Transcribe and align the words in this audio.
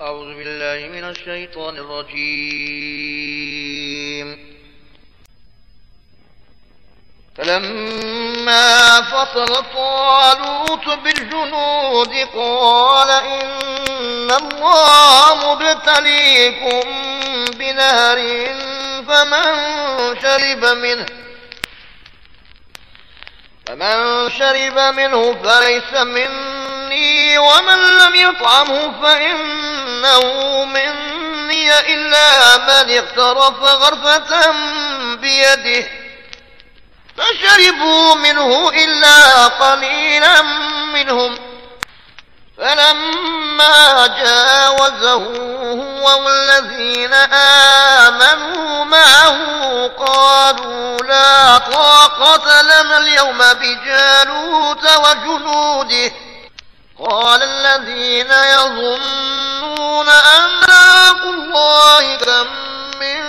أعوذ 0.00 0.34
بالله 0.34 0.88
من 0.88 1.04
الشيطان 1.04 1.76
الرجيم. 1.76 3.00
فلما 7.36 9.00
فصل 9.02 9.64
طالوت 9.74 10.88
بالجنود 10.88 12.14
قال 12.34 13.10
إن 13.10 14.30
الله 14.30 15.54
مبتليكم 15.54 16.82
بنهر 17.58 18.18
فمن 19.08 19.44
شرب 20.22 20.64
منه 20.64 21.06
فمن 23.66 24.30
شرب 24.30 24.78
منه 24.94 25.34
فليس 25.42 25.92
مني 26.90 27.38
ومن 27.38 27.98
لم 27.98 28.14
يطعمه 28.14 29.02
فإنه 29.02 30.64
مني 30.64 31.78
إلا 31.94 32.56
من 32.58 32.96
اغترف 32.98 33.62
غرفة 33.62 34.52
بيده 35.14 35.86
فشربوا 37.16 38.14
منه 38.14 38.68
إلا 38.68 39.46
قليلا 39.46 40.42
منهم 40.94 41.38
فلما 42.58 44.06
جاوزه 44.06 45.14
هو 45.72 46.24
والذين 46.26 47.14
آمنوا 48.04 48.84
معه 48.84 49.38
قالوا 49.88 50.98
لا 50.98 51.58
طاقة 51.58 52.62
لنا 52.62 52.98
اليوم 52.98 53.38
بجالوت 53.38 54.84
وجنوده 54.96 56.12
قال 57.00 57.42
الذين 57.42 58.30
يظنون 58.30 60.08
أن 60.08 60.60
الله 61.24 62.16
كم 62.16 62.46
من 63.00 63.20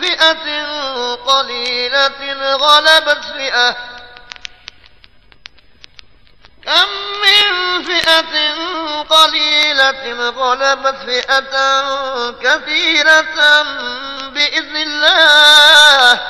فئة 0.00 0.46
قليلة 1.14 2.20
غلبت 2.56 3.24
فئة 3.36 3.76
كم 6.64 6.88
من 7.22 7.82
فئة 7.84 8.54
قليلة 9.02 10.30
غلبت 10.30 10.96
فئة 11.06 11.54
كثيرة 12.30 13.62
بإذن 14.28 14.76
الله. 14.76 16.20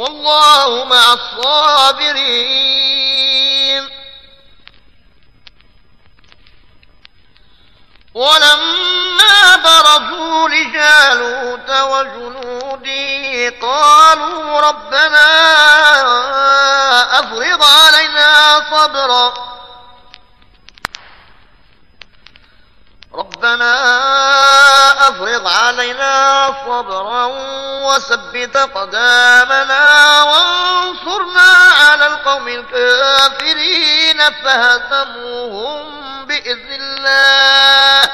والله 0.00 0.84
مع 0.84 1.12
الصابرين. 1.12 2.45
ولما 8.16 9.56
برزوا 9.56 10.48
لجالوت 10.48 11.70
وجنوده 11.70 13.50
قالوا 13.62 14.60
ربنا 14.60 15.28
أفرض 17.20 17.62
علينا 17.62 18.60
صبرا. 18.70 19.34
ربنا 23.14 23.72
أفرض 25.08 25.46
علينا 25.46 26.46
صبرا 26.66 27.24
وثبت 27.86 28.56
قدامنا 28.56 30.22
وانصرنا 30.22 31.50
على 31.80 32.06
القوم 32.06 32.48
الكافرين 32.48 34.18
فهزموهم. 34.44 36.06
بإذن 36.46 36.72
الله. 36.72 38.10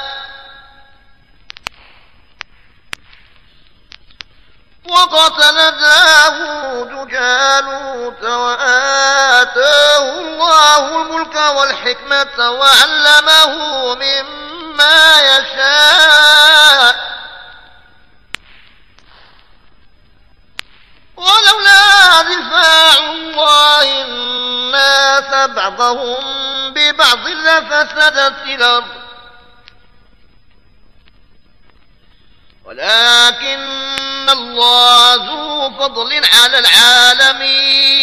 وقتل 4.89 5.71
داود 5.79 7.07
جالوت 7.07 8.23
وآتاه 8.23 10.19
الله 10.19 11.01
الملك 11.01 11.35
والحكمة 11.35 12.49
وعلمه 12.51 13.53
مما 13.95 15.21
يشاء. 15.21 16.95
ولولا 21.17 22.21
دفاع 22.21 22.97
الله 22.97 24.01
الناس 24.01 25.49
بعضهم 25.49 26.32
لفسدت 27.59 28.43
الأرض. 28.45 29.03
ولكن 32.65 34.29
الله 34.29 35.15
ذو 35.15 35.71
فضل 35.79 36.21
على 36.25 36.59
العالمين. 36.59 37.93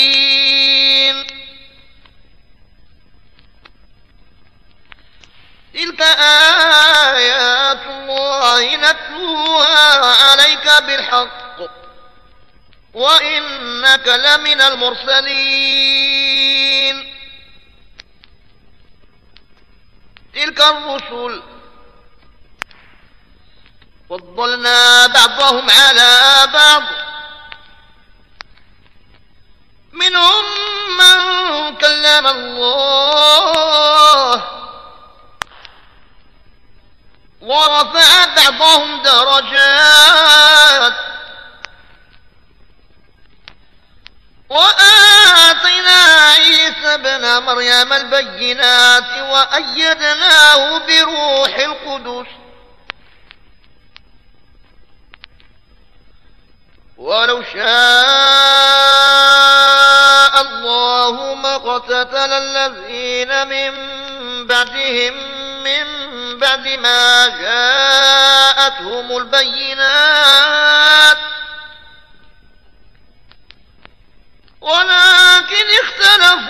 تلك 5.75 6.03
آيات 7.12 7.87
الله 7.87 8.77
نتلوها 8.77 10.06
عليك 10.25 10.82
بالحق. 10.82 11.56
وإنك 12.94 14.09
لمن 14.09 14.61
المرسلين. 14.61 15.90
تلك 20.41 20.61
الرسل 20.61 21.43
فضلنا 24.11 25.06
بعضهم 25.06 25.71
على 25.71 26.47
بعض. 26.53 26.83
منهم 29.93 30.45
من 30.99 31.17
كلم 31.77 32.27
الله 32.27 34.45
ورفع 37.41 38.25
بعضهم 38.37 39.03
درجات. 39.03 40.00
مريم 47.85 47.93
البينات 47.93 49.19
وأيدناه 49.19 50.79
بروح 50.79 51.59
القدس. 51.59 52.27
ولو 56.97 57.43
شاء 57.43 57.61
الله 60.41 61.35
ما 61.35 61.55
اقتتل 61.55 62.33
الذين 62.33 63.49
من 63.49 63.73
بعدهم 64.47 65.15
من 65.65 65.87
بعد 66.39 66.69
ما 66.69 67.27
جاءتهم 67.27 69.17
البينات. 69.17 71.19
ولكن 74.61 75.67
اختلفوا 75.83 76.50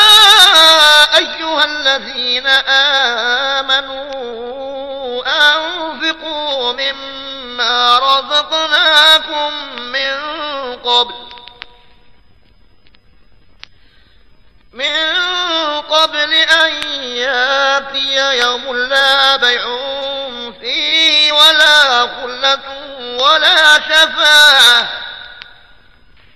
ولا 23.21 23.79
شفاعة 23.79 24.89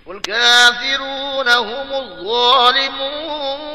والكافرون 0.06 1.50
هم 1.50 1.94
الظالمون. 1.94 3.75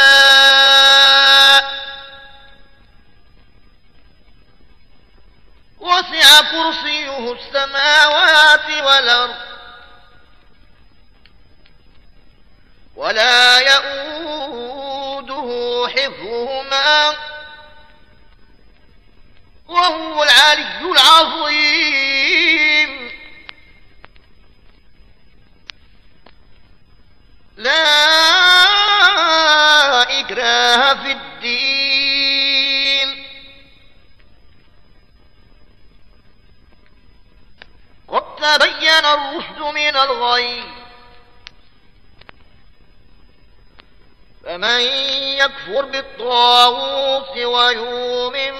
وسع 5.80 6.40
كرسيه 6.40 7.32
السماوات 7.32 8.70
والأرض. 8.84 9.36
ولا 12.96 13.58
يؤوده 13.58 15.48
حفظهما. 15.88 17.16
وهو 19.68 20.22
العلي 20.22 20.92
العظيم. 20.92 22.01
تبين 38.82 39.04
الرشد 39.04 39.60
من 39.60 39.96
الغيب 39.96 40.64
فمن 44.44 44.80
يكفر 45.38 45.84
بالطاغوت 45.84 47.36
ويؤمن 47.36 48.54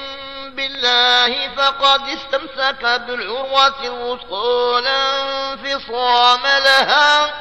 بالله 0.54 1.48
فقد 1.56 2.08
استمسك 2.08 2.82
بالعروة 2.82 3.84
الوثقى 3.84 4.80
لا 4.84 5.52
انفصام 5.52 6.42
لها. 6.42 7.34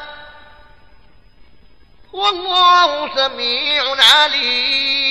والله 2.13 3.15
سميع 3.15 3.83
عليم. 4.15 5.10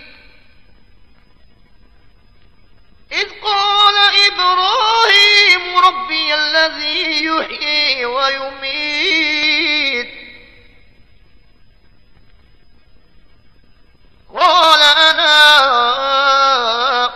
إذ 3.11 3.29
قال 3.43 3.95
إبراهيم 4.27 5.77
ربي 5.77 6.33
الذي 6.33 7.25
يحيي 7.25 8.05
ويميت. 8.05 9.41
قال 14.39 14.81
أنا 14.81 15.33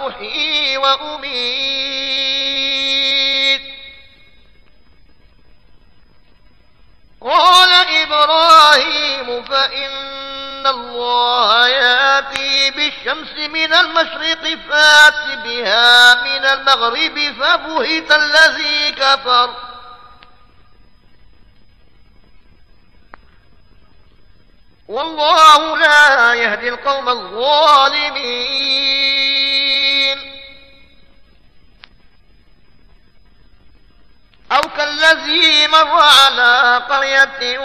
أحيي 0.07 0.77
وأميت. 0.77 1.75
قال 7.21 7.71
إبراهيم 8.03 9.04
ياتي 13.05 13.19
بالشمس 13.19 13.37
من 13.49 13.73
المشرق 13.73 14.57
فات 14.69 15.37
بها 15.43 16.13
من 16.13 16.45
المغرب 16.45 17.19
فبهت 17.39 18.11
الذي 18.11 18.91
كفر. 18.91 19.55
والله 24.87 25.77
لا 25.77 26.33
يهدي 26.33 26.69
القوم 26.69 27.09
الظالمين. 27.09 28.25
أو 34.51 34.61
كالذي 34.61 35.67
مر 35.67 36.01
على 36.01 36.81
قرية 36.89 37.59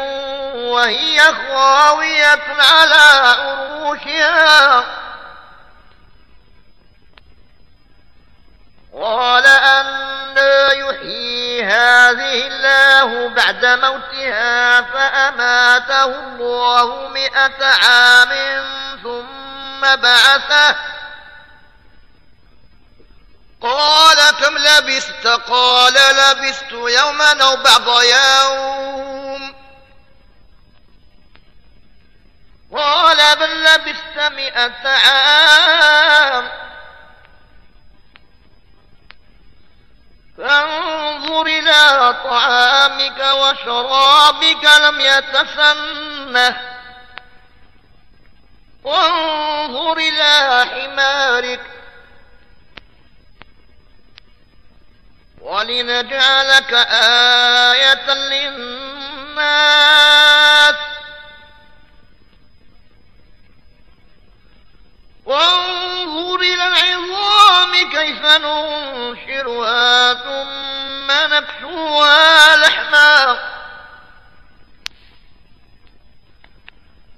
وهي 0.54 1.20
خاوية 1.20 2.42
على 2.58 3.36
أروشها. 3.38 5.09
قال 8.94 9.46
أنا 9.46 10.72
يحيي 10.72 11.64
هذه 11.64 12.46
الله 12.46 13.28
بعد 13.28 13.64
موتها 13.64 14.80
فأماته 14.82 16.04
الله 16.04 17.08
مئة 17.08 17.64
عام 17.64 18.32
ثم 19.02 19.96
بعثه. 19.96 20.76
قال 23.62 24.18
كم 24.40 24.58
لبست؟ 24.58 25.26
قال 25.26 25.94
لبست 25.94 26.72
يوما 26.72 27.42
أو 27.42 27.56
بعض 27.56 28.02
يوم. 28.02 29.54
قال 32.76 33.36
بل 33.36 33.64
لبست 33.64 34.18
مئة 34.18 34.88
عام. 34.88 36.69
فانظر 40.40 41.46
إلى 41.46 42.14
طعامك 42.24 43.20
وشرابك 43.20 44.64
لم 44.80 45.00
يتسنه 45.00 46.60
وانظر 48.84 49.98
إلى 49.98 50.66
حمارك. 50.72 51.60
ولنجعلك 55.40 56.72
آية 57.72 58.14
للناس. 58.14 58.74
وانظر 65.24 66.40
إلى 66.40 66.66
العظام. 66.66 67.39
العظام 67.60 67.90
كيف 67.90 68.24
ننشرها 68.24 70.14
ثم 70.14 71.10
نكسوها 71.34 72.56
لحما. 72.56 73.38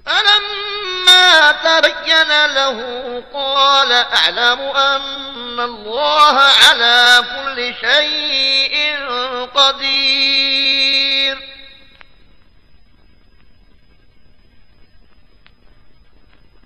فلما 0.05 1.51
تبين 1.51 2.45
له 2.45 2.77
قال 3.33 3.91
أعلم 3.91 4.59
أن 4.61 5.59
الله 5.59 6.39
على 6.39 7.23
كل 7.35 7.73
شيء 7.81 8.97
قدير. 9.55 11.02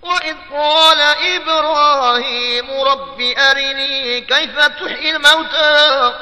وإذ 0.02 0.36
قال 0.50 1.00
إبراهيم 1.00 2.70
رب 2.70 3.20
أرني 3.20 4.20
كيف 4.20 4.58
تحيي 4.58 5.16
الموتى؟ 5.16 6.14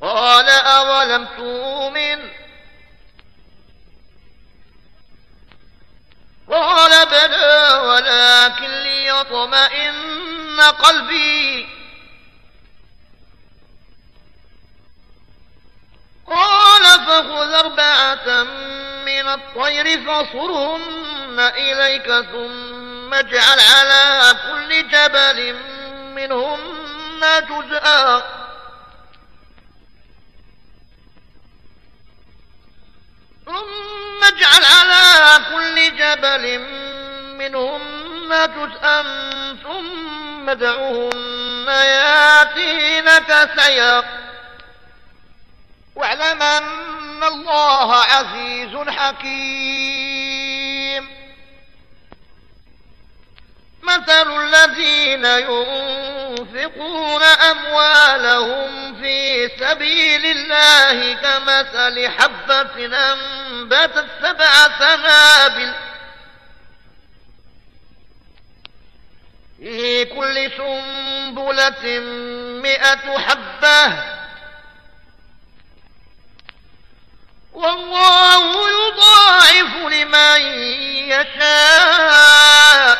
قال 0.00 0.48
أولم 0.48 1.24
تؤمن؟ 1.24 2.30
قال 6.50 7.06
بلى 7.06 7.80
ولكن 7.84 8.82
ليطمئن 8.82 10.60
قلبي. 10.60 11.68
قال 16.26 16.82
فخذ 16.82 17.52
أربعة 17.54 18.44
من 19.12 19.28
الطير 19.28 20.00
فصرهن 20.00 21.40
إليك 21.40 22.06
ثم 22.06 23.14
اجعل 23.14 23.58
على 23.74 24.34
كل 24.48 24.88
جبل 24.88 25.56
منهن 26.14 27.20
جزءا. 27.48 28.22
ثم 33.46 34.24
اجعل 34.24 34.64
على 34.64 35.44
كل 35.52 35.96
جبل 35.96 36.58
منهن 37.38 38.28
جزءا 38.56 39.02
ثم 39.62 40.50
ادعهن 40.50 41.66
ياتينك 41.68 43.50
سيا 43.56 44.02
واعلم 45.94 46.42
ان 47.22 47.28
الله 47.28 47.94
عزيز 47.94 48.88
حكيم 48.88 50.32
مثل 53.82 54.40
الذين 54.40 55.24
ينفقون 55.24 57.22
اموالهم 57.22 59.02
في 59.02 59.48
سبيل 59.48 60.26
الله 60.26 61.14
كمثل 61.14 62.08
حبه 62.08 62.86
انبتت 62.86 64.06
سبع 64.22 64.52
سنابل 64.78 65.72
في 69.58 70.04
كل 70.04 70.50
سنبله 70.56 72.00
مئه 72.62 73.18
حبه 73.18 74.11
والله 77.52 78.70
يضاعف 78.70 79.76
لمن 79.92 80.40
يشاء. 81.10 82.98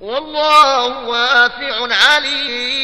والله 0.00 0.86
واسع 0.86 1.94
عليم. 2.06 2.83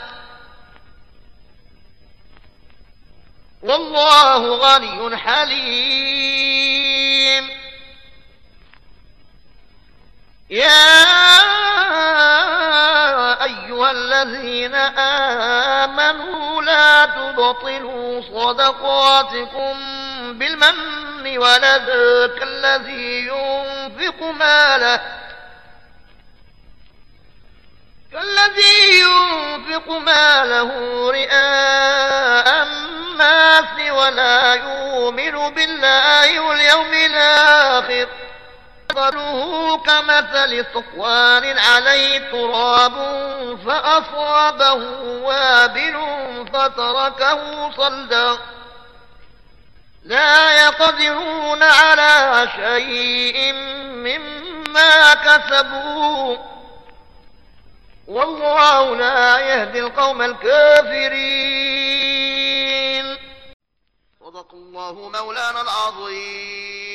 والله 3.63 4.55
غني 4.55 5.17
حليم. 5.17 6.81
يا 10.49 11.21
أيها 13.43 13.91
الذين 13.91 14.75
آمنوا 15.85 16.61
لا 16.61 17.05
تبطلوا 17.05 18.21
صدقاتكم 18.21 19.73
بالمن 20.39 21.37
والأذى 21.37 22.39
كالذي 22.39 23.27
ينفق 23.27 24.23
ماله 24.23 25.01
كالذي 28.11 28.99
ينفق 28.99 29.87
ماله 29.89 30.71
رئاء 31.11 32.67
الناس 33.21 33.91
ولا 33.91 34.53
يؤمن 34.53 35.53
بالله 35.53 36.39
واليوم 36.39 36.93
الآخر. 36.93 38.07
مثله 38.91 39.77
كمثل 39.77 40.65
صفوان 40.73 41.57
عليه 41.57 42.31
تراب 42.31 42.93
فأصابه 43.65 44.73
وابل 45.23 45.97
فتركه 46.53 47.71
صلدا. 47.77 48.37
لا 50.05 50.65
يقدرون 50.65 51.63
على 51.63 52.47
شيء 52.55 53.53
مما 53.93 55.13
كسبوا. 55.13 56.37
والله 58.07 58.95
لا 58.95 59.39
يهدي 59.39 59.79
القوم 59.79 60.21
الكافرين. 60.21 62.00
الله 64.53 65.09
مولانا 65.09 65.61
العظيم. 65.61 66.90